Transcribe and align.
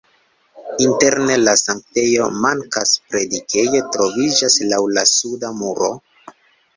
Interne 0.83 1.33
la 1.41 1.51
sanktejo 1.59 2.29
mankas, 2.45 2.93
predikejo 3.11 3.81
troviĝas 3.97 4.57
laŭ 4.73 4.81
la 4.99 5.05
suda 5.11 5.53
muro. 5.59 5.91